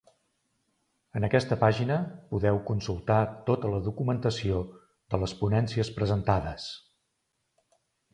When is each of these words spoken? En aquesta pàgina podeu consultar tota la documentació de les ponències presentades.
En 1.17 1.25
aquesta 1.25 1.57
pàgina 1.63 1.97
podeu 2.31 2.57
consultar 2.69 3.17
tota 3.49 3.73
la 3.73 3.81
documentació 3.89 4.63
de 5.15 5.21
les 5.25 5.35
ponències 5.43 5.93
presentades. 5.99 6.67